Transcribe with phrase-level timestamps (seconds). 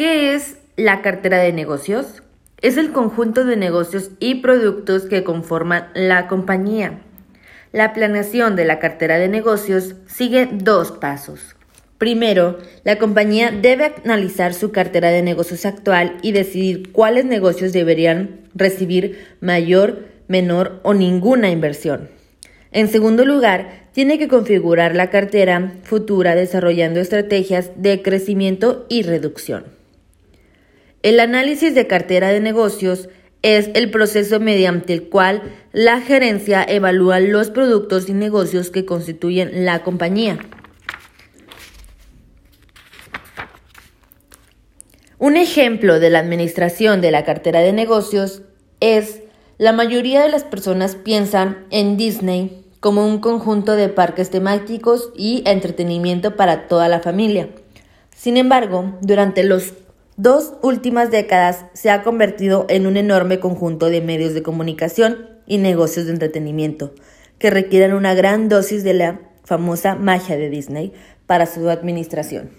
[0.00, 2.22] ¿Qué es la cartera de negocios?
[2.62, 7.02] Es el conjunto de negocios y productos que conforman la compañía.
[7.72, 11.54] La planeación de la cartera de negocios sigue dos pasos.
[11.98, 18.48] Primero, la compañía debe analizar su cartera de negocios actual y decidir cuáles negocios deberían
[18.54, 22.08] recibir mayor, menor o ninguna inversión.
[22.72, 29.78] En segundo lugar, tiene que configurar la cartera futura desarrollando estrategias de crecimiento y reducción.
[31.02, 33.08] El análisis de cartera de negocios
[33.40, 39.64] es el proceso mediante el cual la gerencia evalúa los productos y negocios que constituyen
[39.64, 40.38] la compañía.
[45.18, 48.42] Un ejemplo de la administración de la cartera de negocios
[48.80, 49.22] es
[49.56, 55.42] la mayoría de las personas piensan en Disney como un conjunto de parques temáticos y
[55.46, 57.48] entretenimiento para toda la familia.
[58.14, 59.74] Sin embargo, durante las
[60.22, 65.56] dos últimas décadas se ha convertido en un enorme conjunto de medios de comunicación y
[65.56, 66.94] negocios de entretenimiento
[67.38, 70.92] que requieren una gran dosis de la famosa magia de Disney
[71.26, 72.50] para su administración.